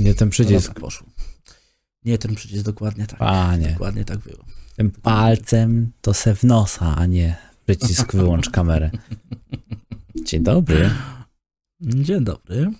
[0.00, 0.66] Nie ten przycisk.
[0.66, 1.06] Dobra, poszło.
[2.04, 3.18] Nie ten przycisk, dokładnie tak.
[3.18, 3.68] Panie.
[3.68, 4.44] Dokładnie tak było.
[4.76, 8.90] Tym palcem to se w nosa, a nie przycisk wyłącz kamerę.
[10.24, 10.90] Dzień dobry.
[11.80, 12.70] Dzień dobry.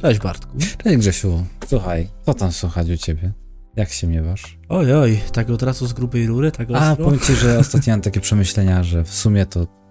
[0.00, 0.58] Cześć Bartku.
[0.84, 1.46] Cześć Grzesiu.
[1.68, 3.32] Słuchaj, co tam słuchać u ciebie?
[3.76, 4.58] Jak się miewasz?
[4.68, 6.86] Oj, oj, tak od razu z grubej rury, tak ostro?
[6.86, 9.81] A, powiem ci, że ostatnio mam takie przemyślenia, że w sumie to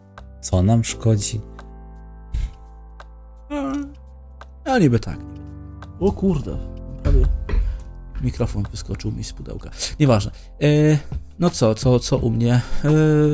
[0.42, 1.42] co nam szkodzi?
[4.66, 5.18] A, niby tak.
[6.00, 6.58] O kurde,
[7.04, 7.26] prawie
[8.22, 9.70] mikrofon wyskoczył mi z pudełka.
[10.00, 10.32] Nieważne.
[10.62, 10.98] E,
[11.40, 12.54] no co, co, co u mnie?
[12.54, 12.60] E,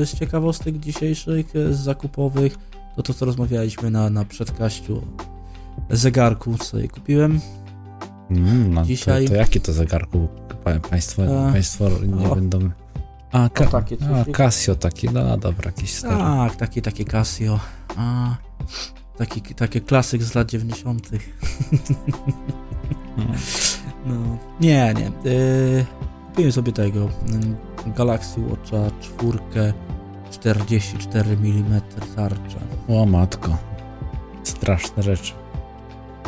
[0.06, 2.56] z ciekawostek dzisiejszych, e, z zakupowych,
[2.96, 5.02] to to, co rozmawialiśmy na, na przedkaściu
[5.90, 7.40] zegarku, co jej kupiłem.
[8.32, 10.28] Mm, no, Dzisiaj- To, to jaki to zegarku
[10.64, 12.36] pa, państwo, A, państwo nie o.
[12.36, 12.70] będą...
[13.32, 14.08] A, ka, O, takie coś.
[14.08, 16.18] a Casio taki, no dobra, jakiś stary.
[16.18, 17.60] Tak, takie, takie Casio.
[17.98, 18.36] A,
[19.18, 21.10] taki, takie klasyk z lat 90.
[23.18, 23.32] Mm.
[24.06, 25.32] No, nie, nie.
[25.32, 25.86] Yy,
[26.28, 27.56] kupiłem sobie tego mm,
[27.96, 29.40] Galaxy Watcha 4
[30.32, 31.82] 44 mm
[32.16, 32.60] tarcza.
[32.88, 33.58] O matko.
[34.44, 35.34] Straszne rzeczy.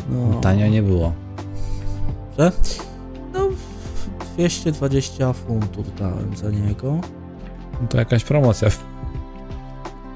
[0.09, 1.13] No, Tanio nie było.
[2.37, 2.51] że?
[4.39, 6.99] No, 220 funtów dałem za niego.
[7.89, 8.69] To jakaś promocja.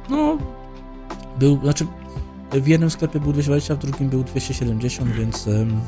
[0.10, 0.38] No,
[1.40, 1.88] był, znaczy
[2.52, 5.82] w jednym sklepie był 220, w drugim był 270, więc em,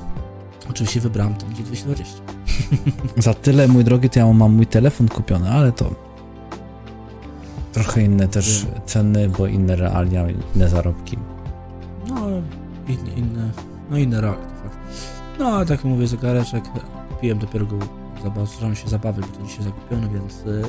[0.70, 2.22] oczywiście wybrałem ten, gdzie 220.
[3.18, 5.92] Za tyle, mój drogi, to ja mam mój telefon kupiony, ale to
[7.74, 10.26] trochę inne też ceny, bo inne realia,
[10.56, 11.18] inne zarobki.
[12.10, 12.16] No,
[12.88, 13.52] inne, inne,
[13.90, 14.78] no inne reakcje, fakt.
[15.40, 16.64] No, ale tak jak mówię, zegareczek
[17.10, 17.78] kupiłem dopiero go,
[18.46, 20.62] zacząłem się zabawy, bo to dzisiaj zakupiony, więc y,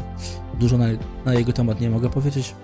[0.60, 0.84] dużo na,
[1.24, 2.54] na jego temat nie mogę powiedzieć.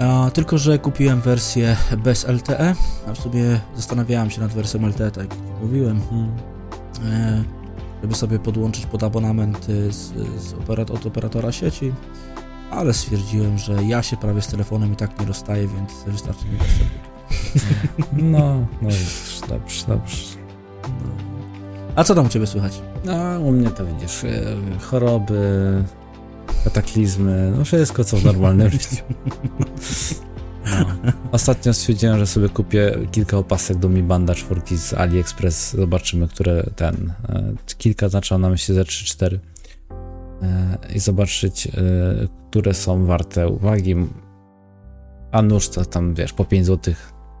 [0.00, 2.74] A, tylko, że kupiłem wersję bez LTE,
[3.08, 6.00] a w sobie zastanawiałem się nad wersją LTE, tak jak mówiłem,
[7.04, 7.44] e,
[8.02, 10.12] żeby sobie podłączyć pod abonament y, z,
[10.42, 11.92] z operat- od operatora sieci,
[12.70, 16.56] ale stwierdziłem, że ja się prawie z telefonem i tak nie rozstaję, więc wystarczy mi
[16.56, 16.86] wersja
[18.12, 20.16] No, no już, dobrze, dobrze.
[20.88, 21.33] No.
[21.96, 22.80] A co tam u Ciebie słychać?
[23.04, 25.82] No, u mnie to widzisz, e, choroby,
[26.64, 28.96] kataklizmy, no wszystko co w normalnym życiu.
[30.64, 30.86] No.
[31.32, 35.76] Ostatnio stwierdziłem, że sobie kupię kilka opasek do Mi Banda 4 z AliExpress.
[35.76, 37.12] Zobaczymy, które ten.
[37.28, 39.38] e, Kilka znaczy na myśli ze 3-4.
[40.42, 41.68] E, I zobaczyć,
[42.50, 43.96] które są warte uwagi.
[45.32, 46.94] A nóż to tam wiesz, po 5 zł,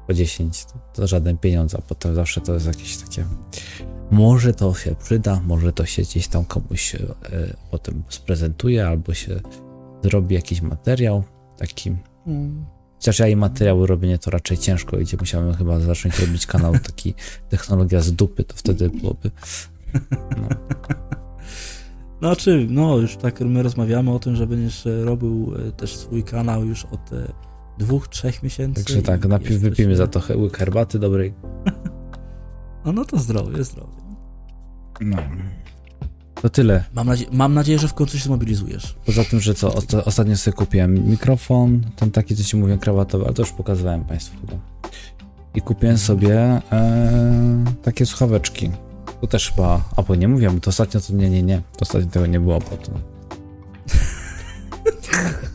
[0.06, 3.24] po 10 to, to żaden pieniądz, a potem zawsze to jest jakieś takie.
[4.10, 6.98] Może to się przyda, może to się gdzieś tam komuś e,
[7.70, 9.40] potem sprezentuje, albo się
[10.02, 11.24] zrobi jakiś materiał
[11.58, 11.96] taki.
[12.94, 15.16] Chociaż ja i materiały robienie to raczej ciężko idzie.
[15.20, 17.14] Musiałem chyba zacząć robić kanał taki
[17.48, 19.30] technologia z dupy, to wtedy byłoby.
[20.10, 20.48] No.
[22.18, 26.64] Znaczy, no już tak my rozmawiamy o tym, że będziesz robił e, też swój kanał
[26.64, 27.32] już od e,
[27.78, 28.84] dwóch, trzech miesięcy.
[28.84, 31.34] Także tak, najpierw wypijmy za to łyk herbaty dobrej.
[32.84, 33.92] No, no to zdrowie, zdrowie.
[35.00, 35.16] No.
[36.42, 36.84] To tyle.
[36.94, 38.96] Mam, nadzie- mam nadzieję, że w końcu się zmobilizujesz.
[39.06, 43.24] Poza tym, że co, osta- ostatnio sobie kupiłem mikrofon, ten taki, co ci mówię, krawatowy,
[43.24, 44.52] ale to już pokazywałem Państwu chyba.
[45.54, 46.38] I kupiłem sobie
[46.72, 48.70] e, takie słuchaweczki.
[49.20, 51.58] To też chyba, a bo nie mówiłem, to ostatnio to nie, nie, nie.
[51.58, 52.94] To ostatnio tego nie było potem.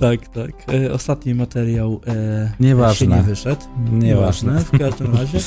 [0.00, 0.74] Tak, tak.
[0.74, 3.06] E, ostatni materiał e, Nieważne.
[3.06, 3.62] się nie wyszedł.
[3.92, 4.60] Nieważne.
[4.60, 5.38] W każdym razie.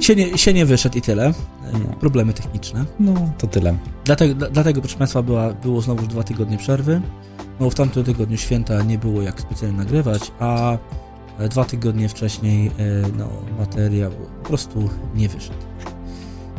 [0.00, 1.26] Się nie, się nie wyszedł i tyle.
[1.26, 1.32] E,
[1.72, 1.94] No.
[2.00, 2.84] Problemy techniczne.
[3.00, 3.76] No, to tyle.
[4.04, 7.00] Dlatego, dla- dlatego proszę Państwa, była, było znowu dwa tygodnie przerwy.
[7.60, 10.78] No w tamtym tygodniu święta nie było jak specjalnie nagrywać, a
[11.38, 12.72] e, dwa tygodnie wcześniej e,
[13.18, 13.28] no,
[13.58, 14.10] materiał
[14.42, 15.58] po prostu nie wyszedł.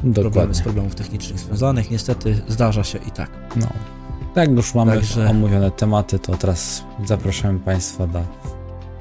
[0.02, 0.56] Problemy Dokładnie.
[0.56, 3.30] z problemów technicznych związanych, niestety zdarza się i tak.
[3.56, 3.68] No.
[4.36, 8.22] Tak, już mamy Także- omówione tematy, to teraz zapraszamy Państwa do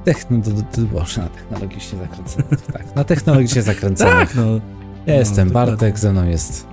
[0.05, 2.67] techno, do, do, do, Boże, na technologicznie zakręconych.
[2.73, 4.35] Tak, na technologicznie zakręconych.
[4.35, 4.43] no.
[5.07, 5.73] Ja jestem dokładnie.
[5.73, 6.67] Bartek, ze mną jest.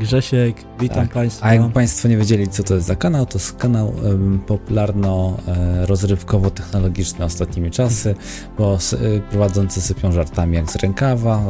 [0.00, 1.14] Grzesiek, witam Tak.
[1.14, 1.46] Państwa.
[1.46, 7.24] A jakby Państwo nie wiedzieli, co to jest za kanał, to jest kanał em, popularno-rozrywkowo-technologiczny
[7.24, 8.14] ostatnimi czasy,
[8.58, 11.42] bo y, prowadzący sypią żartami jak z rękawa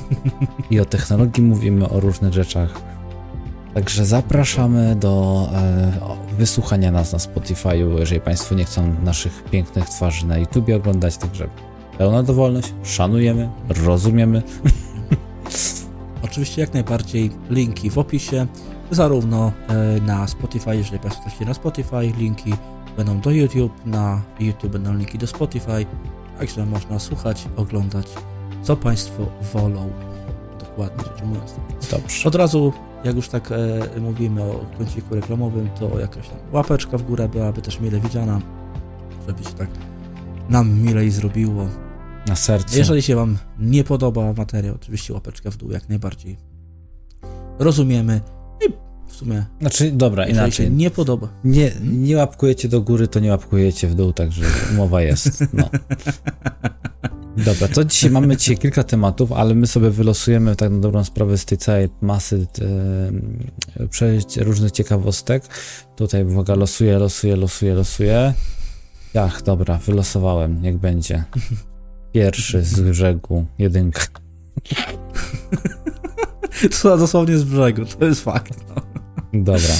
[0.70, 2.80] i o technologii mówimy, o różnych rzeczach.
[3.74, 5.92] Także zapraszamy do e,
[6.38, 11.48] wysłuchania nas na Spotify'u, jeżeli Państwo nie chcą naszych pięknych twarzy na YouTubie oglądać, także
[11.98, 14.42] pełna dowolność, szanujemy, rozumiemy.
[16.24, 18.46] Oczywiście jak najbardziej linki w opisie,
[18.90, 22.54] zarówno e, na Spotify, jeżeli Państwo traficie na Spotify, linki
[22.96, 25.86] będą do YouTube, na YouTube będą linki do Spotify,
[26.38, 28.06] także można słuchać, oglądać,
[28.62, 29.90] co Państwo wolą.
[30.58, 31.54] Dokładnie rzecz ujmując.
[31.90, 32.28] Dobrze.
[32.28, 32.72] Od razu,
[33.04, 37.62] jak już tak e, mówimy o kąciku reklamowym, to jakaś tam łapeczka w górę byłaby
[37.62, 38.40] też mile widziana,
[39.28, 39.68] żeby się tak
[40.48, 41.68] nam milej zrobiło.
[42.26, 42.78] Na sercu.
[42.78, 46.36] Jeżeli się Wam nie podoba materiał, oczywiście łapeczka w dół jak najbardziej.
[47.58, 48.20] Rozumiemy
[48.66, 48.72] i
[49.06, 50.52] w sumie, Znaczy, dobra, inaczej.
[50.52, 55.02] się nie podoba, Nie, nie łapkujecie do góry, to nie łapkujecie w dół, także umowa
[55.02, 55.44] jest.
[55.52, 55.70] No.
[57.44, 61.38] Dobra, to dzisiaj mamy dzisiaj kilka tematów, ale my sobie wylosujemy tak na dobrą sprawę
[61.38, 62.46] z tej całej masy
[63.80, 65.44] e, przejść różnych ciekawostek.
[65.96, 68.34] Tutaj uwaga, losuję, losuję, losuję, losuję.
[69.14, 71.24] Jach, dobra, wylosowałem, niech będzie.
[72.12, 74.02] Pierwszy z brzegu, jedynka.
[76.82, 78.64] to dosłownie z brzegu, to jest fakt.
[78.68, 78.82] No.
[79.42, 79.74] Dobra.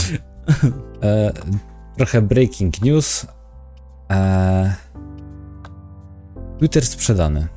[1.03, 1.33] E,
[1.97, 3.27] trochę breaking news.
[4.11, 4.75] E,
[6.61, 7.49] Twitter sprzedany.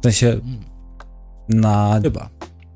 [0.00, 0.40] W sensie
[1.48, 2.28] na Chyba.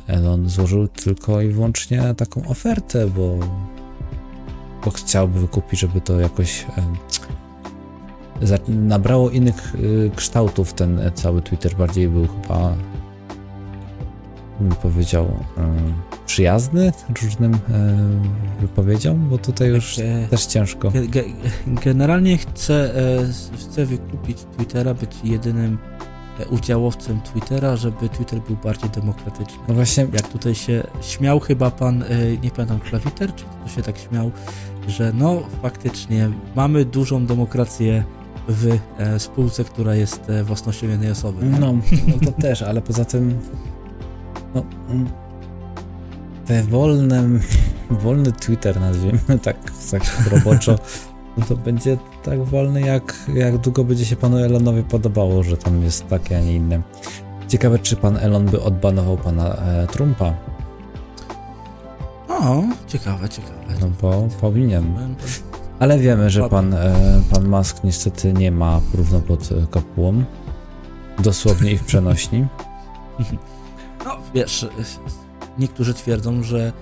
[0.07, 3.39] Elon złożył tylko i wyłącznie taką ofertę, bo,
[4.85, 6.67] bo chciałby wykupić, żeby to jakoś
[8.47, 12.75] e, nabrało innych e, kształtów ten e, cały Twitter, bardziej był chyba
[14.61, 15.45] bym powiedział
[16.27, 16.93] przyjazny
[17.23, 17.59] różnym
[18.61, 20.89] wypowiedziom, bo tutaj już E, też ciężko.
[20.89, 21.33] Ge- ge-
[21.85, 22.95] generalnie chcę,
[23.59, 25.79] chcę wykupić Twittera, być jedynym
[26.51, 29.59] udziałowcem Twittera, żeby Twitter był bardziej demokratyczny.
[29.69, 32.07] No właśnie, Jak tutaj się śmiał chyba pan, e,
[32.43, 34.31] nie pamiętam, Klawiter, czy kto się tak śmiał,
[34.89, 38.05] że no faktycznie mamy dużą demokrację
[38.49, 41.47] w e, spółce, która jest e, własnością jednej osoby.
[41.61, 41.75] No,
[42.07, 43.39] no to też, ale poza tym
[44.55, 45.09] no, mm,
[46.47, 47.29] te wolne,
[47.91, 49.57] wolny Twitter nazwijmy tak,
[49.91, 50.79] tak roboczo,
[51.37, 55.83] no to będzie tak wolny jak, jak długo będzie się panu Elonowi podobało, że tam
[55.83, 56.83] jest takie, a nie inne.
[57.49, 60.35] Ciekawe, czy pan Elon by odbanował pana e, Trumpa,
[62.29, 63.75] O, ciekawe, ciekawe.
[63.81, 65.15] no bo powinien.
[65.79, 66.95] Ale wiemy, że pan, e,
[67.31, 70.25] pan Musk niestety nie ma równo pod e, kopułą.
[71.19, 72.47] Dosłownie i w przenośni.
[74.05, 74.67] No, wiesz,
[75.59, 76.73] niektórzy twierdzą, że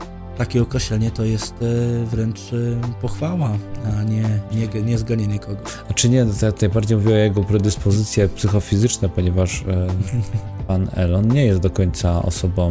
[0.40, 2.56] takie określenie to jest e, wręcz e,
[3.00, 4.22] pochwała, a nie,
[4.52, 5.72] nie, nie zganienie kogoś.
[5.86, 9.86] Znaczy nie, to ja tutaj bardziej mówię o jego predyspozycje psychofizyczne, ponieważ e,
[10.68, 12.70] pan Elon nie jest do końca osobą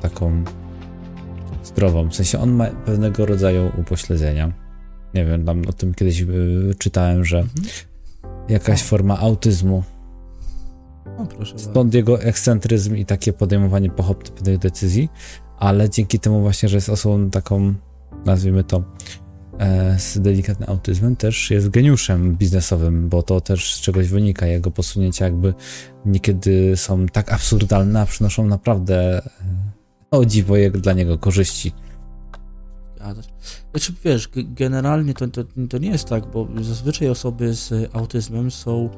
[0.00, 0.44] taką
[1.64, 2.08] zdrową.
[2.08, 4.52] W sensie on ma pewnego rodzaju upośledzenia.
[5.14, 6.24] Nie wiem, tam o tym kiedyś
[6.78, 7.66] czytałem, że Mhm.
[8.48, 9.82] jakaś forma autyzmu.
[11.18, 11.70] No, proszę bardzo.
[11.70, 15.08] Stąd jego ekscentryzm i takie podejmowanie pochopnych decyzji,
[15.58, 17.74] ale dzięki temu właśnie, że jest osobą taką,
[18.24, 18.84] nazwijmy to,
[19.58, 24.46] e, z delikatnym autyzmem, też jest geniuszem biznesowym, bo to też z czegoś wynika.
[24.46, 25.54] Jego posunięcia jakby
[26.06, 29.30] niekiedy są tak absurdalne, a przynoszą naprawdę e,
[30.10, 31.72] o dziwo jak dla niego korzyści.
[33.70, 38.90] Znaczy, wiesz, generalnie to, to, to nie jest tak, bo zazwyczaj osoby z autyzmem są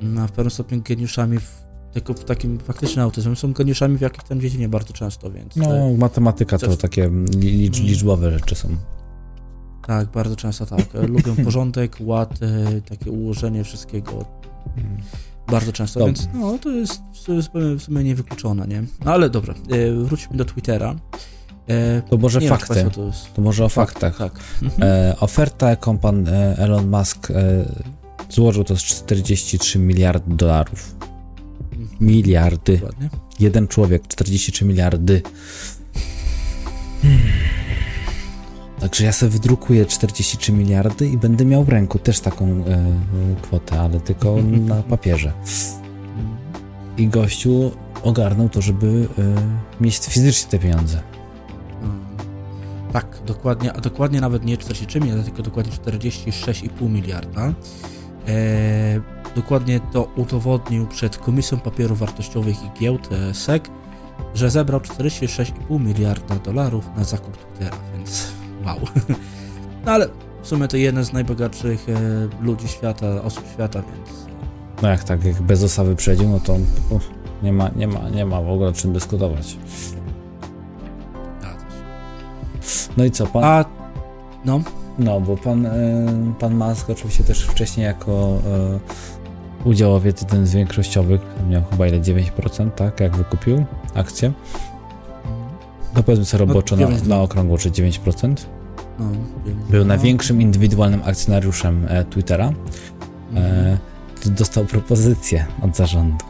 [0.00, 4.24] na w pewnym stopniu geniuszami w, tylko w takim faktycznym autyzmem, są geniuszami w jakiejś
[4.28, 8.68] tam dziedzinie bardzo często, więc No, e, matematyka to takie li- licz, liczbowe rzeczy są.
[9.86, 10.94] tak, bardzo często tak.
[10.94, 12.38] E, Lubią porządek, ład,
[12.88, 14.24] takie ułożenie wszystkiego
[15.50, 17.02] bardzo często, więc no, to jest
[17.78, 18.82] w sumie, niewykluczone, nie?
[19.04, 20.94] No ale dobra, e, wróćmy do Twittera.
[21.68, 22.74] E, To może nie wiem, fakty.
[22.74, 23.34] państwo to jest...
[23.34, 24.18] To może o faktach.
[24.18, 24.32] Tak.
[24.62, 24.82] Mhm.
[24.82, 27.28] E, oferta, jaką pan Elon Musk
[28.30, 30.94] złożył, to jest 43 miliardy dolarów.
[32.00, 32.78] Miliardy.
[32.78, 33.08] Dokładnie.
[33.40, 35.22] Jeden człowiek, 43 miliardy.
[38.80, 42.96] Także ja sobie wydrukuję 43 miliardy i będę miał w ręku też taką e, e,
[43.42, 44.36] kwotę, ale tylko
[44.68, 45.32] na papierze.
[46.98, 47.70] I gościu
[48.02, 51.02] ogarnął to, żeby e, mieć fizycznie te pieniądze.
[51.82, 52.00] Mm.
[52.92, 57.54] Tak, dokładnie, a dokładnie nawet nie 43 miliardy, tylko dokładnie 46,5 miliarda.
[58.28, 63.62] E, dokładnie to udowodnił przed Komisją Papierów Wartościowych i Giełd e, SEC,
[64.34, 68.32] że zebrał 46,5 miliarda dolarów na zakup Twittera, więc
[68.66, 68.78] wow.
[69.86, 70.08] No ale
[70.42, 74.26] w sumie to jeden z najbogatszych e, ludzi świata, osób świata, więc
[74.82, 76.56] No jak tak, jak Bezosa wyprzedził, no to
[76.90, 77.10] uff,
[77.42, 79.56] nie ma, nie ma, nie ma w ogóle o czym dyskutować.
[82.96, 83.44] No i co, pan...
[83.44, 83.64] A,
[84.44, 84.60] no.
[84.98, 85.72] No, bo pan, e,
[86.38, 88.38] pan Musk oczywiście też wcześniej jako
[89.64, 93.64] udziałowiec jeden z większościowych, miał chyba ile 9%, tak, jak wykupił
[93.94, 94.32] akcję.
[95.94, 98.34] No powiedzmy sobie roboczo na, 9, na okrągło, czy 9%.
[98.98, 99.06] no
[99.70, 102.52] Był największym indywidualnym akcjonariuszem e, Twittera.
[103.36, 103.78] E,
[104.24, 106.29] to dostał propozycję od zarządu.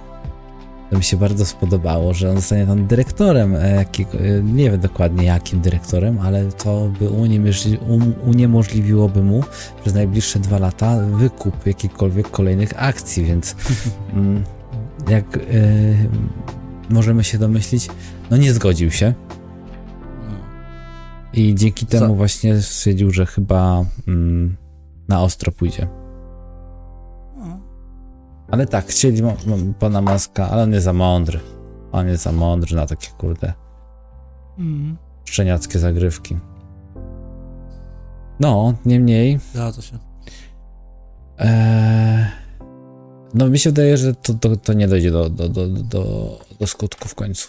[0.90, 4.80] To mi się bardzo spodobało, że on zostanie tam dyrektorem, e, jakiego, e, nie wiem
[4.80, 9.44] dokładnie jakim dyrektorem, ale to by um, uniemożliwiłoby mu
[9.80, 13.56] przez najbliższe dwa lata wykup jakichkolwiek kolejnych akcji, więc
[14.14, 14.44] mm,
[15.08, 15.40] jak e,
[16.88, 17.88] możemy się domyślić,
[18.30, 19.14] no nie zgodził się
[21.34, 24.56] i dzięki temu właśnie stwierdził, że chyba mm,
[25.08, 25.99] na ostro pójdzie.
[28.50, 29.22] Ale tak, chcieli
[29.78, 31.40] pana Maska, ale on jest za mądry.
[31.92, 33.52] On jest za mądry na takie kurde
[34.58, 34.96] Mm.
[35.24, 36.38] szczeniackie zagrywki.
[38.40, 39.38] No, niemniej.
[39.52, 39.98] Zgadza się.
[41.38, 42.26] Eee,
[43.34, 46.66] no mi się wydaje, że to, to, to nie dojdzie do, do, do, do, do
[46.66, 47.48] skutku w końcu.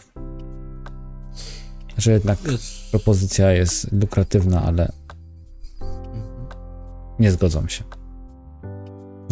[1.97, 4.91] Że jednak Wiesz, propozycja jest lukratywna, ale
[7.19, 7.83] nie zgodzą się.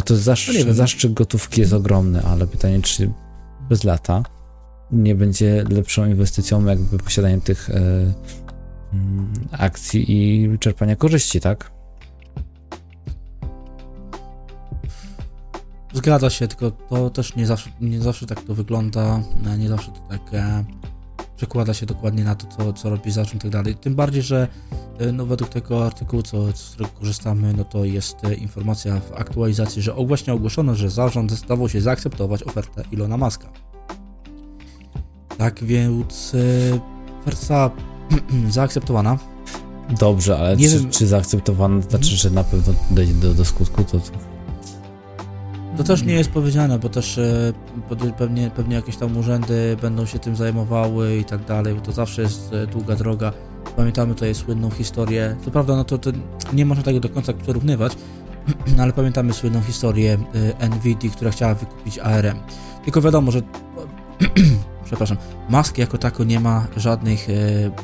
[0.09, 0.15] To
[0.47, 1.13] No nie wiem.
[1.13, 3.11] gotówki jest ogromny, ale pytanie, czy
[3.67, 4.23] przez lata
[4.91, 7.73] nie będzie lepszą inwestycją jakby posiadanie tych e,
[8.93, 11.71] mm, akcji i czerpania korzyści, tak?
[15.93, 19.21] Zgadza się, tylko to też nie zawsze, nie zawsze tak to wygląda,
[19.57, 20.63] nie zawsze to tak e,
[21.39, 23.75] przekłada się dokładnie na to, co, co robi zarząd i tak dalej.
[23.75, 24.47] Tym bardziej, że
[24.99, 29.11] e, no, według tego artykułu, co, z którego korzystamy, no to jest e, informacja w
[29.13, 33.49] aktualizacji, że właśnie ogłoszono, że zarząd zdecydował się zaakceptować ofertę Ilona Maska.
[35.37, 36.79] Tak więc e,
[37.21, 37.71] oferta
[38.49, 39.17] zaakceptowana.
[39.99, 43.45] Dobrze, ale Nie czy, wiem- czy zaakceptowano, to znaczy, że na pewno dojdzie do, do
[43.45, 43.99] skutku, to,
[45.79, 47.53] to też nie jest powiedziane, bo też e,
[48.17, 52.21] pewnie, pewnie jakieś tam urzędy będą się tym zajmowały i tak dalej, bo to zawsze
[52.21, 53.33] jest e, długa droga.
[53.75, 56.11] Pamiętamy tutaj słynną historię, co prawda no to, to
[56.53, 57.93] nie można tego do końca porównywać,
[58.81, 60.17] ale pamiętamy słynną historię
[60.59, 62.39] e, NVIDIA, która chciała wykupić ARM.
[62.85, 63.41] Tylko wiadomo, że
[64.89, 65.17] przepraszam,
[65.49, 67.33] Musk jako tako nie ma żadnych e,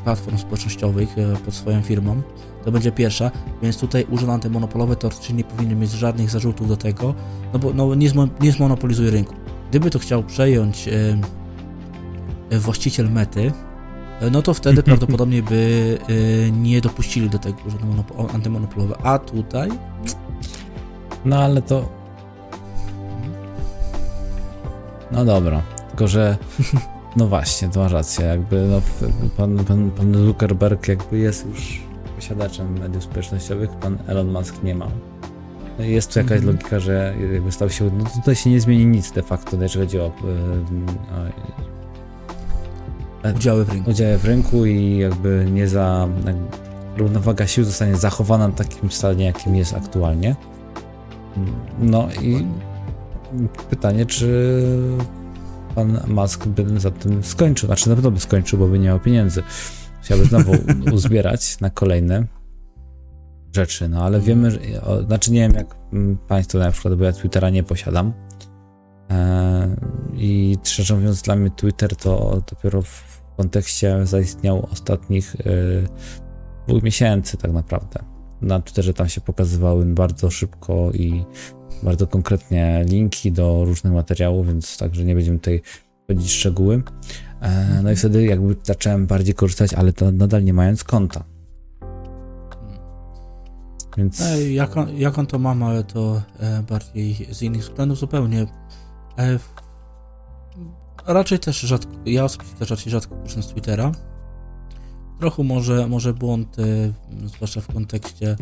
[0.03, 2.21] platform społecznościowych e, pod swoją firmą.
[2.65, 3.31] To będzie pierwsza,
[3.61, 7.13] więc tutaj urząd antymonopolowy teoretycznie nie powinien mieć żadnych zarzutów do tego,
[7.53, 9.35] no bo no, nie, zmo, nie zmonopolizuje rynku.
[9.69, 13.51] Gdyby to chciał przejąć e, właściciel mety,
[14.31, 15.97] no to wtedy prawdopodobnie by
[16.51, 18.95] nie dopuścili do tego urzędu monopo- antymonopolowy.
[19.03, 19.69] A tutaj
[21.25, 21.89] No ale to.
[25.11, 25.61] No dobra.
[25.87, 26.37] Tylko, że.
[27.15, 28.25] No właśnie, to masz rację.
[28.25, 28.81] Jakby no,
[29.37, 31.81] pan, pan, pan Zuckerberg jakby jest już
[32.15, 34.87] posiadaczem mediów społecznościowych, pan Elon Musk nie ma.
[35.79, 36.55] No Jest tu jakaś Mhm.
[36.55, 37.91] logika, że jakby stał się.
[37.97, 40.11] No tutaj się nie zmieni nic de facto, jeżeli chodzi o, o
[43.35, 43.89] udziały w rynku.
[43.89, 46.07] udziały w rynku i jakby nie za.
[46.25, 46.45] jakby
[46.97, 50.35] Równowaga sił zostanie zachowana na takim stanie, jakim jest aktualnie.
[51.79, 52.45] No i
[53.69, 54.61] pytanie, czy
[55.75, 57.67] pan Musk by za tym skończył?
[57.67, 59.43] Znaczy na pewno by skończył, bo by nie miał pieniędzy.
[60.01, 60.51] Chciałby znowu
[60.95, 62.27] uzbierać na kolejne
[63.55, 64.59] rzeczy, no ale wiemy, że,
[65.07, 68.13] znaczy nie wiem jak mm, państwo na przykład, bo ja Twittera nie posiadam.
[69.11, 69.75] E,
[70.13, 75.43] I szczerze mówiąc, dla mnie Twitter to dopiero w kontekście zaistniał ostatnich e,
[76.67, 77.99] dwóch miesięcy tak naprawdę.
[78.41, 81.25] Na Twitterze tam się pokazywały bardzo szybko i
[81.83, 85.61] bardzo konkretnie linki do różnych materiałów, więc także nie będziemy tutaj
[86.03, 86.83] wchodzić w szczegóły.
[87.41, 91.23] E, no i wtedy jakby zacząłem bardziej korzystać, ale to nadal nie mając konta.
[93.97, 97.97] Więc E, jak, on, jak on to mam, ale to e, bardziej z innych względów
[97.97, 98.45] zupełnie.
[99.17, 99.53] E, w-
[101.07, 103.91] raczej też rzadko, ja osobiście też raczej rzadko korzystam z Twittera.
[105.19, 106.63] Trochę może, może błąd, e,
[107.27, 108.35] zwłaszcza w kontekście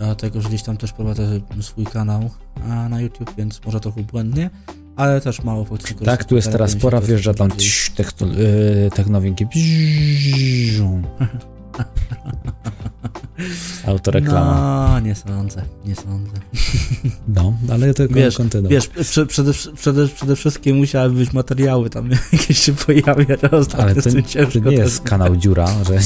[0.00, 2.30] e, tego, że gdzieś tam też prowadzę swój kanał
[2.90, 4.50] na YouTube, więc może trochę błędnie,
[4.96, 7.50] ale też mało faktycznie korzystam tak, tu jest teraz pora, wjeżdża tam
[8.20, 9.46] yy, technowinki.
[13.86, 14.88] Autoreklama.
[14.92, 16.32] No, nie sądzę, nie sądzę.
[17.28, 18.70] No, ale to Wiesz, kontynuuj.
[18.70, 23.40] Wiesz, prze, przede, przede, przede wszystkim musiały być materiały tam jakieś się pojawiać,
[23.78, 25.98] Ale to, tym to nie jest kanał dziura, że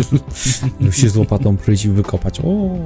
[0.80, 2.40] musisz z łopatą przyjść i wykopać.
[2.40, 2.78] O,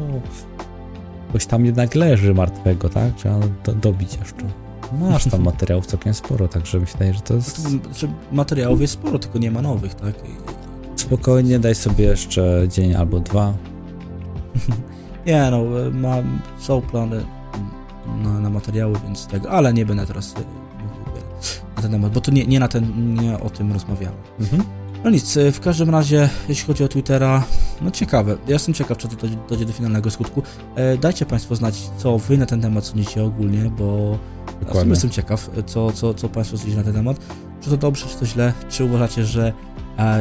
[1.29, 3.15] ktoś tam jednak leży martwego, tak?
[3.17, 4.65] Trzeba do, dobić jeszcze.
[5.01, 7.69] Masz tam materiałów całkiem sporo, tak się wydaje, że to jest...
[8.33, 10.15] Materiałów jest sporo, tylko nie ma nowych, tak?
[10.97, 13.55] Spokojnie, daj sobie jeszcze dzień albo dwa.
[15.27, 17.25] nie no, mam, są plany
[18.23, 21.15] na, na materiały, więc tego, ale nie będę teraz mówił
[21.77, 24.17] na ten temat, bo to nie, nie na ten, nie o tym rozmawiamy.
[24.41, 24.65] Mhm.
[25.05, 27.45] No nic, w każdym razie, jeśli chodzi o Twittera,
[27.83, 28.37] no ciekawe.
[28.47, 30.43] Ja jestem ciekaw, czy to dojdzie, do finalnego skutku.
[30.75, 34.19] E, dajcie Państwo znać, co Wy na ten temat sądzicie ogólnie, bo
[34.75, 37.17] ja jestem ciekaw, co, co, co Państwo sądzicie na ten temat.
[37.61, 38.53] Czy to dobrze, czy to źle?
[38.69, 39.53] Czy uważacie, że e,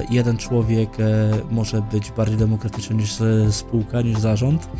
[0.10, 4.68] jeden człowiek e, może być bardziej demokratyczny niż e, spółka, niż zarząd?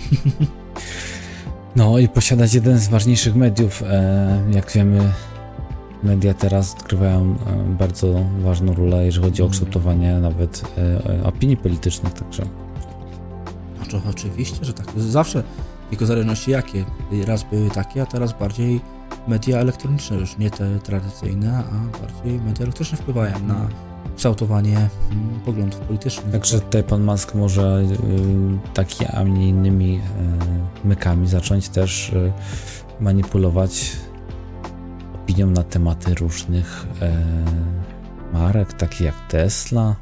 [1.76, 5.12] No i posiadać jeden z ważniejszych mediów, e, jak wiemy,
[6.04, 7.36] media teraz odgrywają
[7.80, 9.52] bardzo ważną rolę, jeżeli chodzi o mm.
[9.54, 10.62] kształtowanie nawet
[11.24, 12.44] opinii politycznych, także.
[13.80, 14.88] No to oczywiście, że tak.
[14.98, 15.44] Zawsze,
[15.90, 16.86] tylko w zależności jakie.
[17.26, 18.82] Raz były takie, a teraz bardziej
[19.28, 23.68] media elektroniczne, już nie te tradycyjne, a bardziej media elektroniczne wpływają na
[24.16, 26.32] kształtowanie mm, poglądów politycznych.
[26.32, 30.02] Także tutaj pan Musk może y, takimi, a nie innymi
[30.84, 32.34] y, mykami zacząć też y,
[33.00, 33.92] manipulować
[35.24, 37.14] opinią na tematy różnych e,
[38.34, 39.96] marek, takich jak Tesla.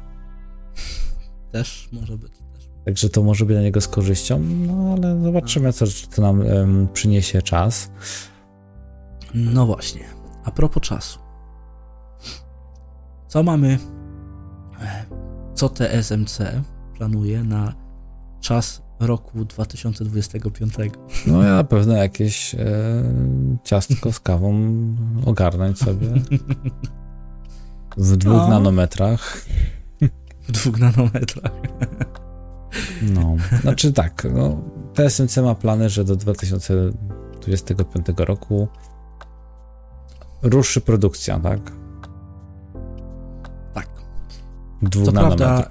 [1.52, 2.32] Też może być.
[2.32, 2.68] Też.
[2.84, 5.84] Także to może być dla niego z korzyścią, no ale zobaczymy, co
[6.16, 6.44] to nam
[6.92, 7.90] przyniesie czas.
[9.34, 10.04] No właśnie.
[10.44, 11.18] A propos czasu.
[13.28, 13.78] Co mamy?
[15.54, 16.38] Co TSMC
[16.96, 17.74] planuje na
[18.40, 20.74] czas roku 2025.
[21.26, 22.58] No ja na pewno jakieś e,
[23.64, 24.74] ciastko z kawą
[25.26, 26.08] ogarnąć sobie.
[27.96, 28.48] W dwóch no.
[28.48, 29.46] nanometrach.
[30.48, 31.52] W dwóch nanometrach.
[33.02, 34.62] No, znaczy tak, no,
[34.94, 38.68] TSMC ma plany, że do 2025 roku
[40.42, 41.40] ruszy produkcja?
[41.40, 41.81] Tak.
[44.82, 45.70] Dwóch to nanometrach.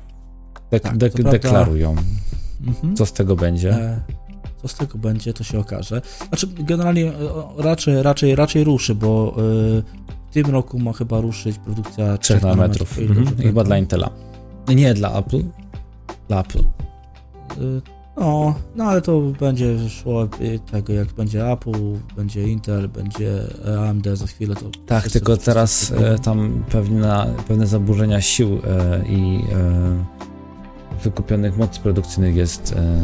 [0.69, 1.95] Prawda, de tak, de deklarują.
[2.67, 2.95] Mhm.
[2.95, 3.71] Co z tego będzie?
[3.71, 4.01] E,
[4.61, 6.01] co z tego będzie, to się okaże.
[6.27, 7.13] Znaczy, generalnie e,
[7.57, 9.41] raczej, raczej, raczej ruszy, bo e,
[10.29, 12.99] w tym roku ma chyba ruszyć produkcja 3 nanometrów.
[12.99, 13.37] Mhm.
[13.37, 14.09] Chyba dla Intela.
[14.67, 15.43] Nie, dla Apple.
[16.27, 16.63] Dla Apple.
[18.21, 20.27] No, no ale to będzie szło
[20.71, 23.43] tego, jak będzie Apple, będzie Intel, będzie
[23.89, 24.55] AMD za chwilę.
[24.55, 28.59] To tak, tylko teraz tam pewne, pewne zaburzenia sił
[29.09, 29.39] i
[31.03, 33.01] wykupionych mocy produkcyjnych jest, e,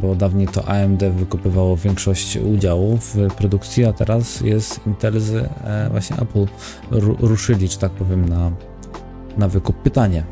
[0.00, 5.88] bo dawniej to AMD wykupywało większość udziałów w produkcji, a teraz jest Intel z e,
[5.90, 6.46] właśnie Apple
[7.20, 8.50] ruszyli, czy tak powiem, na,
[9.38, 9.76] na wykup.
[9.76, 10.24] Pytanie,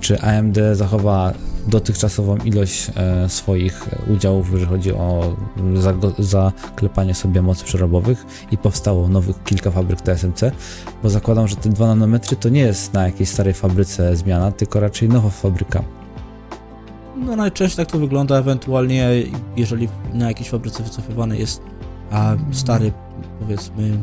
[0.00, 1.32] czy AMD zachowa
[1.66, 5.36] dotychczasową ilość e, swoich udziałów, jeżeli chodzi o
[6.18, 10.40] zaklepanie sobie mocy przerobowych i powstało nowych kilka fabryk TSMC,
[11.02, 14.80] bo zakładam, że te 2 nanometry to nie jest na jakiejś starej fabryce zmiana, tylko
[14.80, 15.82] raczej nowa fabryka.
[17.16, 19.10] No najczęściej tak to wygląda, ewentualnie
[19.56, 21.62] jeżeli na jakiejś fabryce wycofywany jest
[22.10, 22.92] a stary,
[23.40, 24.02] powiedzmy,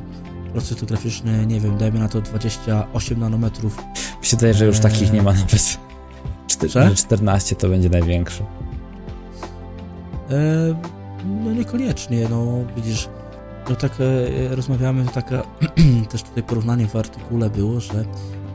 [0.52, 3.78] procesor graficzny, nie wiem, dajmy na to 28 nanometrów.
[4.22, 5.80] Mi się wydaje, że już takich nie ma nawet.
[6.70, 8.44] 4, 14 to będzie największy.
[10.30, 10.76] E,
[11.44, 12.46] no niekoniecznie, no
[12.76, 13.10] widzisz,
[13.70, 15.06] no tak e, rozmawiamy,
[16.12, 18.06] też tutaj porównanie w artykule było, że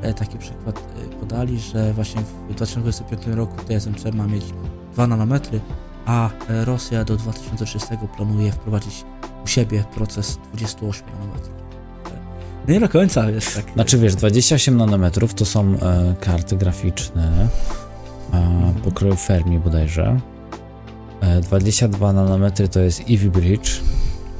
[0.03, 4.45] e, taki przykład e, podali, że właśnie w 2025 roku TSMC ma mieć
[4.93, 5.61] 2 nanometry,
[6.07, 9.05] a Rosja do 2030 planuje wprowadzić
[9.45, 11.59] u siebie proces 28 nanometrów.
[12.69, 13.73] No nie do końca jest tak.
[13.75, 17.49] Znaczy wiesz, 28 nanometrów to są e, karty graficzne e,
[18.85, 20.21] pokroju Fermi bodajże.
[21.21, 23.81] E, 22 nanometry to jest Ivy Bridge,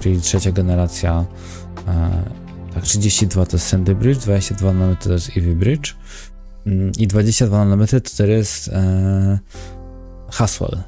[0.01, 1.25] czyli trzecia generacja.
[1.89, 2.23] E,
[2.75, 5.95] tak, 32 to jest Sandy Bridge, 22 nanometry to jest Ivy Bridge,
[6.69, 9.39] Mm, i 22 nanometry to teraz jest e,
[10.31, 10.79] Haswell.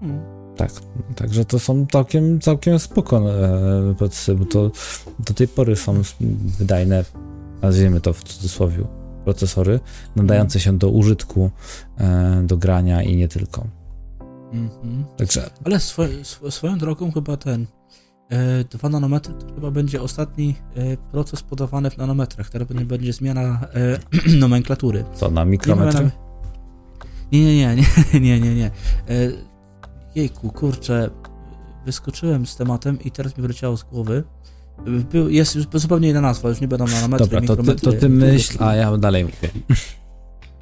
[0.00, 0.20] Hmm.
[0.56, 0.70] Tak,
[1.16, 4.70] także to są całkiem, całkiem spoko e, procesy, bo to
[5.18, 6.02] do tej pory są
[6.58, 7.04] wydajne,
[7.62, 8.84] nazwijmy to w cudzysłowie,
[9.30, 9.80] procesory
[10.16, 11.50] nadające się do użytku,
[11.98, 13.66] e, do grania i nie tylko.
[14.52, 15.04] Mhm.
[15.16, 15.50] Także...
[15.64, 16.02] Ale swo,
[16.50, 17.66] swoją drogą chyba ten
[18.70, 22.50] 2 e, nanometry to chyba będzie ostatni e, proces podawany w nanometrach.
[22.50, 25.04] Teraz nie będzie zmiana e, nomenklatury.
[25.14, 26.10] Co, na mikrometry?
[27.32, 27.76] Nie, nie, nie,
[28.14, 28.70] nie, nie, nie, nie.
[30.14, 31.10] Jejku, kurczę,
[31.86, 34.24] wyskoczyłem z tematem i teraz mi wyleciało z głowy.
[35.28, 38.74] Jest zupełnie inna nazwa, już nie będą nanometry, Dobra, to ty, to ty myśl, a
[38.74, 39.48] ja dalej mówię.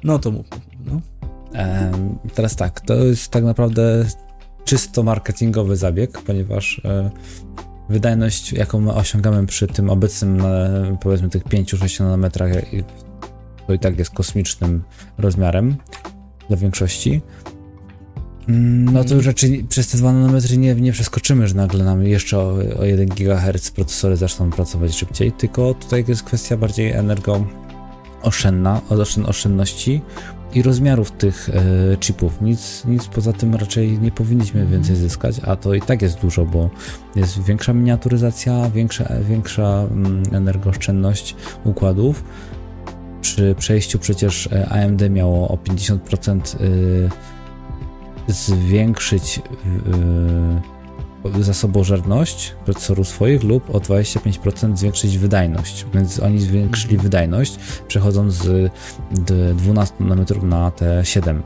[0.03, 0.45] No to mów.
[0.85, 1.01] No.
[2.33, 4.05] teraz tak, to jest tak naprawdę
[4.65, 7.09] czysto marketingowy zabieg, ponieważ e,
[7.89, 10.43] wydajność, jaką my osiągamy przy tym obecnym,
[11.01, 12.51] powiedzmy tych 5-6 nanometrach
[13.67, 14.83] to i tak jest kosmicznym
[15.17, 15.75] rozmiarem
[16.47, 17.21] dla większości,
[18.91, 22.37] no to już raczej przez te 2 nanometry nie, nie przeskoczymy, że nagle nam jeszcze
[22.37, 28.81] o, o 1 GHz procesory zaczną pracować szybciej, tylko tutaj jest kwestia bardziej energooszczędna,
[29.25, 30.01] oszczędności
[30.53, 32.41] i rozmiarów tych e, chipów.
[32.41, 34.81] Nic, nic poza tym raczej nie powinniśmy mhm.
[34.81, 36.69] więcej zyskać, a to i tak jest dużo, bo
[37.15, 42.23] jest większa miniaturyzacja, większa, większa mm, energooszczędność układów.
[43.21, 47.09] Przy przejściu przecież e, AMD miało o 50% y,
[48.31, 49.41] zwiększyć
[51.37, 55.85] y, zasobożerność procesoru swoich lub o 25% zwiększyć wydajność.
[55.93, 57.03] Więc oni zwiększyli mhm.
[57.03, 58.71] wydajność, przechodząc z
[59.55, 61.43] 12 nanometrów na te 7,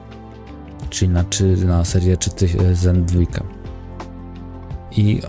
[0.89, 2.30] czyli na, czy, na serię czy
[2.74, 3.19] Zen 2.
[4.91, 5.22] I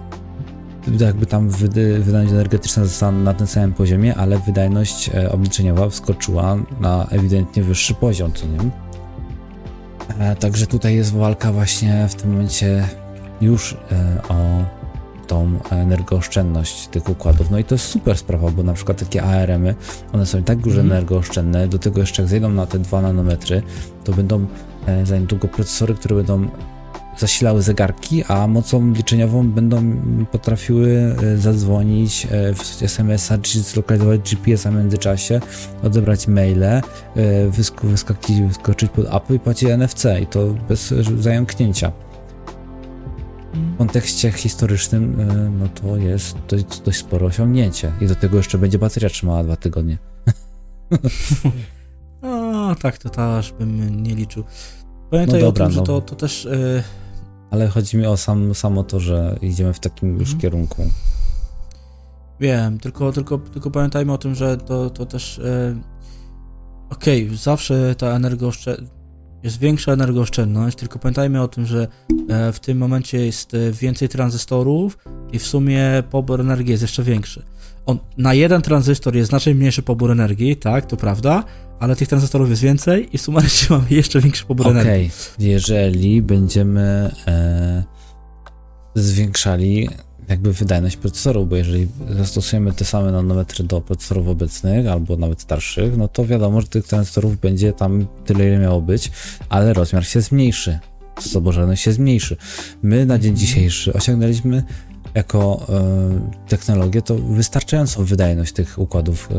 [1.00, 7.06] jakby tam wydajność energetyczna została na tym samym poziomie, ale wydajność e, obliczeniowa wskoczyła na
[7.10, 8.83] ewidentnie wyższy poziom, co nie?
[10.18, 12.88] E, także tutaj jest walka właśnie w tym momencie
[13.40, 14.64] już e, o
[15.26, 17.50] tą energooszczędność tych układów.
[17.50, 19.74] No i to jest super sprawa, bo na przykład takie ARM-y,
[20.12, 20.86] one są i tak już mm.
[20.86, 23.62] energooszczędne, do tego jeszcze jak zejdą na te 2 nanometry,
[24.04, 24.46] to będą
[24.86, 26.48] e, za niedługo procesory, które będą
[27.18, 29.96] zasilały zegarki, a mocą liczeniową będą
[30.32, 35.40] potrafiły e, zadzwonić w SMS-a, czy zlokalizować GPS-a w międzyczasie,
[35.82, 36.82] odebrać maile,
[37.50, 41.92] wyskoczyć, wyskoczyć pod Apple i płacić NFC i to bez zająknięcia
[43.74, 47.92] w kontekście historycznym, e, no to jest dość, dość spore osiągnięcie.
[48.00, 49.98] I do tego jeszcze będzie bateria trzymała dwa tygodnie.
[52.22, 54.44] no, tak, to też bym nie liczył.
[55.10, 55.82] Pamiętaj no dobra, o tym, no.
[55.82, 56.44] że to, to też...
[56.44, 57.03] Yy...
[57.54, 60.40] Ale chodzi mi o sam, samo to, że idziemy w takim już mhm.
[60.40, 60.90] kierunku.
[62.40, 65.38] Wiem, tylko, tylko, tylko pamiętajmy o tym, że to, to też...
[65.38, 65.76] Yy...
[66.90, 68.92] Okej, okay, zawsze ta energooszczędność
[69.42, 71.88] jest większa energooszczędność, tylko pamiętajmy o tym, że
[72.28, 74.98] e, w tym momencie jest e, więcej tranzystorów
[75.32, 77.42] i w sumie pobór energii jest jeszcze większy.
[77.86, 81.44] On, na jeden tranzystor jest znacznie mniejszy pobór energii, tak, to prawda,
[81.80, 84.80] ale tych tranzystorów jest więcej i sumarycznie mamy jeszcze większy pobór okay.
[84.80, 85.10] energii.
[85.34, 87.84] Okej, jeżeli będziemy e,
[88.94, 89.88] zwiększali
[90.28, 95.96] jakby wydajność procesorów, bo jeżeli zastosujemy te same nanometry do procesorów obecnych, albo nawet starszych,
[95.96, 99.10] no to wiadomo, że tych tranzystorów będzie tam tyle, ile miało być,
[99.48, 100.78] ale rozmiar się zmniejszy,
[101.22, 102.36] zasobożalność się zmniejszy.
[102.82, 104.62] My na dzień dzisiejszy osiągnęliśmy
[105.14, 109.28] jako e, technologię to wystarczającą wydajność tych układów.
[109.32, 109.34] E,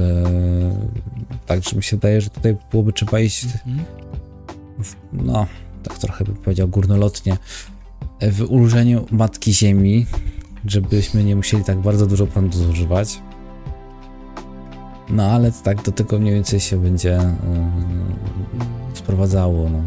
[1.46, 3.48] także mi się wydaje, że tutaj byłoby trzeba iść
[4.80, 5.48] w, no,
[5.84, 7.38] tak trochę bym powiedział górnolotnie,
[8.22, 10.06] w ulżeniu Matki Ziemi,
[10.66, 13.22] żebyśmy nie musieli tak bardzo dużo prądu zużywać.
[15.10, 19.70] No ale tak do tego mniej więcej się będzie yy, sprowadzało.
[19.70, 19.80] No.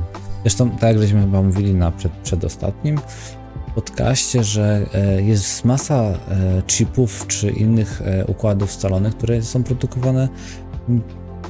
[0.43, 2.99] Zresztą tak jak żeśmy chyba mówili na przed, przedostatnim
[3.79, 6.17] podcaście, że e, jest masa e,
[6.67, 10.29] chipów czy innych e, układów scalonych, które są produkowane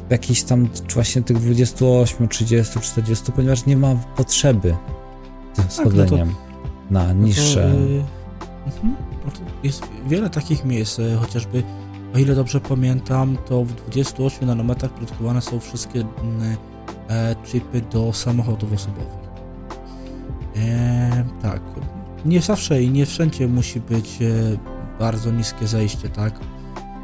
[0.09, 4.77] w jakichś tam właśnie tych 28, 30, 40, ponieważ nie ma potrzeby
[5.69, 6.17] z tak, no to,
[6.91, 7.71] na niższe.
[8.67, 11.62] No to, yy, jest wiele takich miejsc, chociażby
[12.14, 16.57] o ile dobrze pamiętam, to w 28 nanometrach produkowane są wszystkie mm,
[17.11, 19.29] e, chipy do samochodów osobowych.
[20.57, 21.61] E, tak,
[22.24, 24.59] nie zawsze i nie wszędzie musi być e,
[24.98, 26.40] bardzo niskie zejście, tak?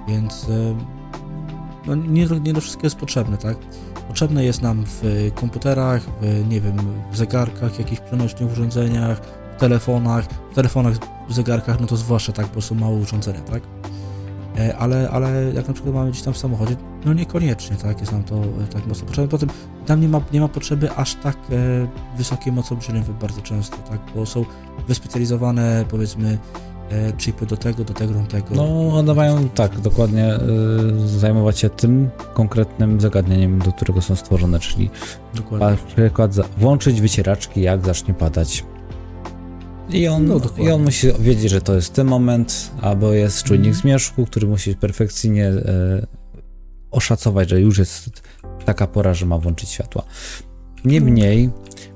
[0.09, 0.77] Więc e,
[1.87, 3.57] no, nie, nie do wszystkiego jest potrzebne, tak?
[4.09, 6.77] Potrzebne jest nam w komputerach, w, nie wiem,
[7.13, 9.21] w zegarkach, jakichś przenośnych urządzeniach,
[9.57, 10.95] w telefonach, w telefonach
[11.29, 13.63] w zegarkach, no to zwłaszcza tak, po prostu małe urządzenia, tak?
[14.59, 18.13] E, ale, ale jak na przykład mamy gdzieś tam w samochodzie, no niekoniecznie, tak, jest
[18.13, 19.29] nam to e, tak mocno potrzebne.
[19.29, 19.49] Potem
[19.87, 24.01] tam nie ma, nie ma potrzeby aż tak e, wysokiej mocy obrzeżeniowej bardzo często, tak,
[24.15, 24.45] bo są
[24.89, 26.39] wyspecjalizowane, powiedzmy,
[27.19, 28.55] chipy do tego, do tego, do tego.
[28.55, 34.59] No, one mają, tak, dokładnie y, zajmować się tym konkretnym zagadnieniem, do którego są stworzone,
[34.59, 34.91] czyli
[35.35, 35.67] dokładnie.
[35.67, 38.65] na przykład włączyć wycieraczki, jak zacznie padać
[39.89, 43.75] i on, no, I on musi wiedzieć, że to jest ten moment, albo jest czujnik
[43.75, 46.07] zmierzchu, który musi perfekcyjnie e,
[46.91, 48.23] oszacować, że już jest
[48.65, 50.03] taka pora, że ma włączyć światła.
[50.85, 51.51] Niemniej,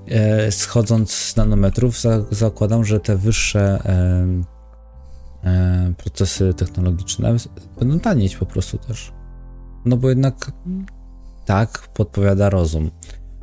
[0.07, 7.37] e, schodząc z nanometrów, za, zakładam, że te wyższe e, e, procesy technologiczne
[7.79, 9.13] będą tanieć po prostu też.
[9.85, 10.53] No bo jednak
[11.45, 12.91] tak podpowiada rozum.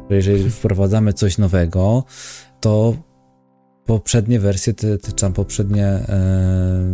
[0.10, 2.04] Że jeżeli wprowadzamy coś nowego,
[2.60, 2.94] to
[3.86, 6.86] poprzednie wersje, te, te tam poprzednie e,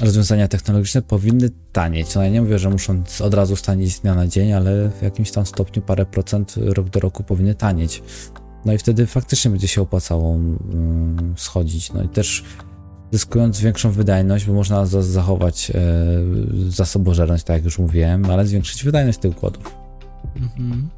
[0.00, 2.14] rozwiązania technologiczne powinny tanieć.
[2.14, 5.02] No ja nie mówię, że muszą od razu stanieć z dnia na dzień, ale w
[5.02, 8.02] jakimś tam stopniu parę procent rok do roku powinny tanieć.
[8.64, 11.92] No i wtedy faktycznie będzie się opłacało um, schodzić.
[11.92, 12.44] No i też
[13.12, 15.74] zyskując większą wydajność, bo można za zachować e,
[16.68, 19.74] zasobożerność, tak jak już mówiłem, ale zwiększyć wydajność tych układów.
[20.36, 20.88] Mhm.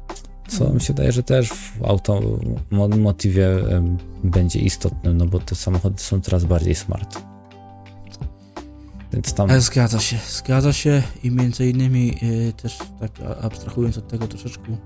[0.57, 3.47] Co mi się wydaje, że też w automotywie
[4.23, 7.21] będzie istotnym, no bo te samochody są coraz bardziej smart.
[9.13, 9.51] Więc tam...
[9.51, 13.11] E, zgadza się, zgadza się i między innymi y, też tak
[13.41, 14.77] abstrahując od tego troszeczkę,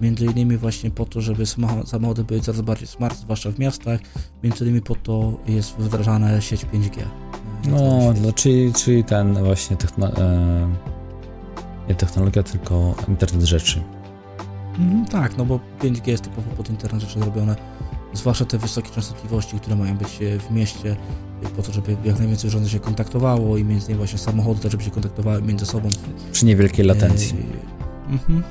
[0.00, 1.46] między innymi właśnie po to, żeby
[1.86, 4.00] samochody były coraz bardziej smart, zwłaszcza w miastach,
[4.42, 7.00] między innymi po to jest wdrażana sieć 5G.
[7.00, 10.68] E, no, no czyli, czyli ten właśnie techno, e,
[11.88, 13.82] nie technologia, tylko internet rzeczy.
[14.78, 17.56] Mm, tak, no bo 5G jest typowo pod internet rzeczy zrobione,
[18.12, 20.96] zwłaszcza te wysokie częstotliwości, które mają być w mieście,
[21.56, 24.84] po to, żeby jak najwięcej urządzeń się kontaktowało i między innymi właśnie samochody też, żeby
[24.84, 25.88] się kontaktowały między sobą.
[26.32, 27.36] Przy niewielkiej latencji.
[28.08, 28.42] E, mhm.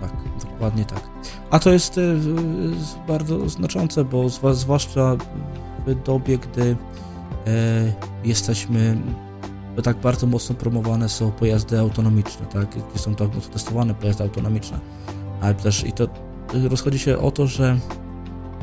[0.00, 0.12] Tak,
[0.50, 1.02] dokładnie tak.
[1.50, 2.00] A to jest e,
[3.08, 5.16] bardzo znaczące, bo zwłaszcza
[5.86, 6.76] w dobie, gdy
[7.46, 7.92] e,
[8.24, 8.96] jesteśmy
[9.82, 14.78] tak bardzo mocno promowane są pojazdy autonomiczne, tak, gdzie są tak mocno testowane pojazdy autonomiczne,
[15.40, 16.08] ale też i to
[16.52, 17.76] rozchodzi się o to, że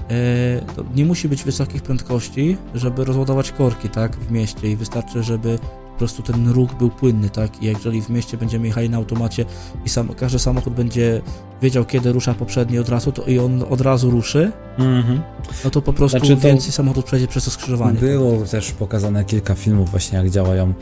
[0.10, 0.62] E,
[0.96, 5.60] nie musi być wysokich prędkości, żeby rozładować korki, tak, w mieście i wystarczy, żeby
[5.92, 9.46] po prostu ten ruch był płynny, tak, i jeżeli w mieście będziemy jechali na automacie
[9.86, 11.22] i sam, każdy samochód będzie
[11.62, 15.20] wiedział, kiedy rusza poprzedni od razu, to i on od razu ruszy, mm-hmm.
[15.64, 18.00] no to po prostu znaczy więcej samochodów przejdzie przez to skrzyżowanie.
[18.00, 20.74] Było też pokazane kilka filmów właśnie, jak działają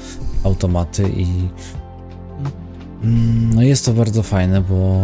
[0.43, 1.27] automaty i
[3.03, 5.01] mm, no jest to bardzo fajne, bo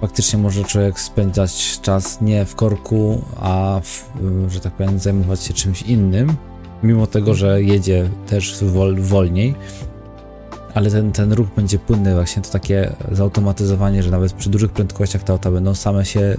[0.00, 4.10] faktycznie może człowiek spędzać czas nie w korku, a w,
[4.48, 6.36] że tak powiem, zajmować się czymś innym,
[6.82, 9.54] mimo tego, że jedzie też wol, wolniej,
[10.74, 15.22] ale ten, ten ruch będzie płynny, właśnie to takie zautomatyzowanie, że nawet przy dużych prędkościach
[15.22, 16.36] te auta będą same się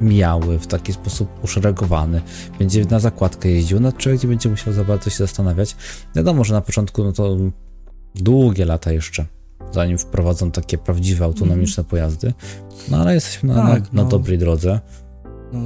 [0.00, 2.22] mijały w taki sposób uszeregowany.
[2.58, 5.76] Będzie na zakładkę jeździł, na człowiek nie będzie musiał za bardzo się zastanawiać.
[6.14, 7.36] Wiadomo, że na początku no to
[8.14, 9.26] długie lata jeszcze
[9.74, 11.90] zanim wprowadzą takie prawdziwe autonomiczne mm.
[11.90, 12.32] pojazdy.
[12.88, 14.08] No ale jesteśmy na, tak, na, na no.
[14.08, 14.80] dobrej drodze.
[15.52, 15.60] No.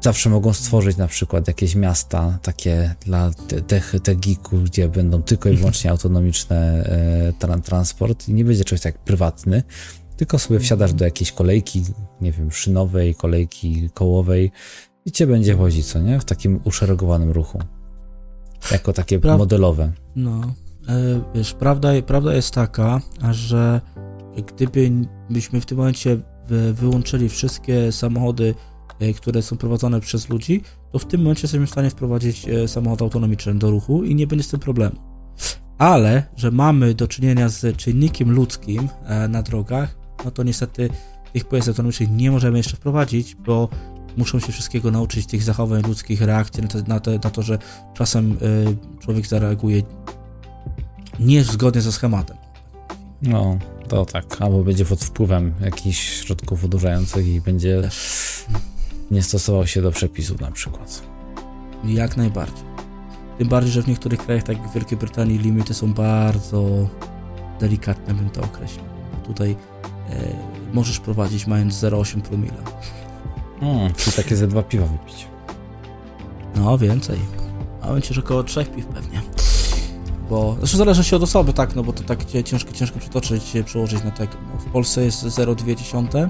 [0.00, 3.30] Zawsze mogą stworzyć na przykład jakieś miasta takie dla
[3.66, 6.84] tych te, geeków, gdzie będą tylko i wyłącznie autonomiczne
[7.40, 9.62] e, transport i nie będzie czegoś tak prywatny,
[10.16, 11.82] tylko sobie wsiadasz do jakiejś kolejki,
[12.20, 14.52] nie wiem, szynowej, kolejki kołowej
[15.04, 16.20] i cię będzie wozić, co nie?
[16.20, 17.58] W takim uszeregowanym ruchu.
[18.72, 19.92] Jako takie pra modelowe.
[20.16, 20.54] No,
[21.34, 23.80] wiesz, prawda, prawda jest taka, że
[24.56, 26.20] gdybyśmy w tym momencie
[26.72, 28.54] wyłączyli wszystkie samochody,
[29.00, 32.68] e, które są prowadzone przez ludzi, to w tym momencie jesteśmy w stanie wprowadzić e,
[32.68, 34.96] samochód autonomiczny do ruchu i nie będzie z tym problemu.
[35.78, 38.88] Ale, że mamy do czynienia z czynnikiem ludzkim
[39.28, 40.88] na drogach, no to niestety
[41.32, 43.68] tych pojazdów autonomicznych nie możemy jeszcze wprowadzić, bo
[44.16, 47.58] muszą się wszystkiego nauczyć, tych zachowań ludzkich, reakcji na to, na to, na to że
[47.94, 48.38] czasem
[49.00, 49.82] człowiek zareaguje
[51.20, 52.36] nie zgodnie ze schematem.
[53.22, 54.42] No, to tak.
[54.42, 58.44] Albo będzie pod wpływem jakichś środków odurzających i będzie Też.
[59.10, 61.02] nie stosował się do przepisów na przykład.
[61.84, 62.64] Jak najbardziej.
[63.38, 66.88] Tym bardziej, że w niektórych krajach, tak jak w Wielkiej Brytanii, limity są bardzo
[67.60, 68.84] delikatne, bym to określił.
[69.26, 69.56] Tutaj
[70.10, 70.16] e,
[70.72, 72.62] możesz prowadzić mając 0,8 promila.
[73.60, 75.26] Hmm, czyli takie ze dwa piwa wypić.
[76.56, 77.18] No, więcej.
[77.82, 79.20] A będzie, że około trzech piw pewnie
[80.30, 84.04] bo zresztą zależy się od osoby, tak, no bo to tak ciężko, ciężko przytoczyć, przełożyć
[84.04, 84.36] na tak.
[84.52, 86.28] No, w Polsce jest 0,2,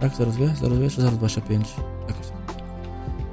[0.00, 1.64] tak, 0,2, 0,2 czy 0,25,
[2.08, 2.42] jakoś tak.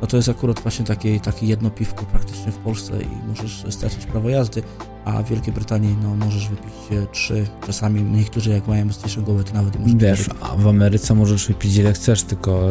[0.02, 4.06] No to jest akurat właśnie takie, takie jedno piwko praktycznie w Polsce i możesz stracić
[4.06, 4.64] prawo jazdy,
[5.06, 6.74] a w Wielkiej Brytanii no możesz wypić
[7.12, 11.48] trzy, czasami niektórzy jak mają mocniejszą głowę, to nawet nie Wiesz, a w Ameryce możesz
[11.48, 12.62] wypić ile chcesz, tylko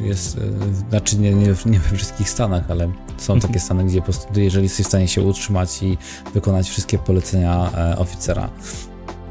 [0.00, 4.04] jest, e, znaczy nie, nie, nie we wszystkich stanach, ale są takie stany, gdzie po
[4.04, 5.98] prostu jeżeli jesteś w stanie się utrzymać i
[6.34, 8.50] wykonać wszystkie polecenia e, oficera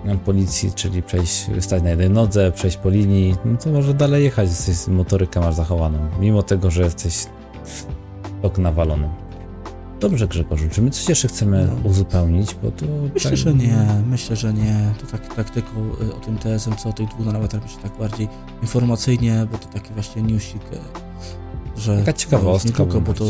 [0.06, 4.24] e, policji, czyli przejść, stać na jednej nodze, przejść po linii, no to może dalej
[4.24, 7.26] jechać, jesteś motorykę masz zachowaną, mimo tego, że jesteś
[8.42, 9.10] tok nawalony.
[10.02, 11.90] Dobrze Grzegorzu, czy my coś jeszcze chcemy no.
[11.90, 12.86] uzupełnić, bo to...
[13.14, 13.40] Myślę, tak...
[13.40, 14.94] że nie, myślę, że nie.
[15.02, 15.72] To tak, tak tylko
[16.06, 18.28] y, o tym TSM, co o tych dwóch nanometrach, myślę tak bardziej
[18.62, 21.98] informacyjnie, bo to taki właśnie newsik, y, że...
[21.98, 22.70] Taka ciekawostka.
[22.70, 23.26] Nie tylko, bo to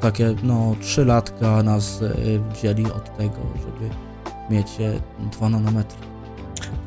[0.00, 3.90] takie, no, trzy latka nas y, dzieli od tego, żeby
[4.50, 4.68] mieć
[5.32, 5.98] 2 nanometry.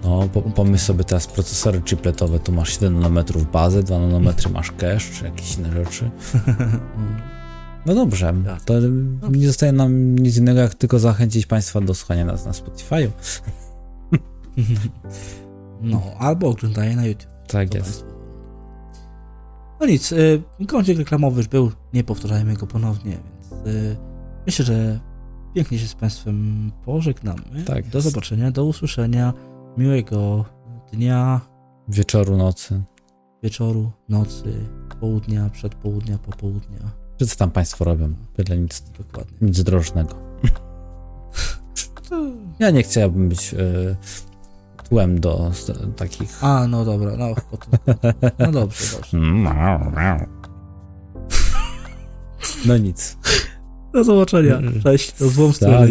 [0.03, 4.71] No, po, pomyśl sobie teraz procesory chipletowe, tu masz 7 nanometrów bazę, 2 nanometry masz
[4.71, 6.11] cache, czy jakieś inne rzeczy.
[7.85, 8.61] No dobrze, Tak.
[8.63, 8.73] to
[9.31, 13.09] nie zostaje nam nic innego, jak tylko zachęcić Państwa do słuchania nas na Spotify'u.
[15.81, 17.29] No, albo oglądaje na YouTube.
[17.47, 17.89] Tak To jest.
[17.89, 18.19] państwo.
[19.79, 23.97] No nic, y, kącik reklamowy już był, nie powtarzajmy go ponownie, więc y,
[24.45, 24.99] myślę, że
[25.55, 27.63] pięknie się z Państwem pożegnamy.
[27.65, 29.33] Tak Do zobaczenia, do usłyszenia,
[29.77, 30.45] miłego
[30.93, 31.41] dnia,
[31.87, 32.81] Wieczoru, nocy.
[33.43, 34.53] wieczoru, nocy,
[34.99, 36.79] południa, przedpołudnia, popołudnia.
[37.19, 38.13] Czy co tam Państwo robią?
[38.37, 39.37] Byle nic, Dokładnie.
[39.41, 40.15] nic drożnego.
[42.09, 42.21] To...
[42.59, 43.95] Ja nie chciałbym być y,
[44.89, 46.43] tłem do s- takich...
[46.43, 47.27] A, no dobra, no,
[48.39, 49.97] no dobrze, dobrze.
[52.65, 53.17] No nic.
[53.93, 55.87] Do zobaczenia, cześć, do złą stronę.